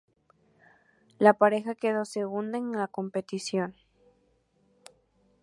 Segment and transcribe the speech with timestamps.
[1.19, 3.75] La pareja quedó segunda en la competición.